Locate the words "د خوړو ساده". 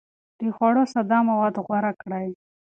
0.39-1.17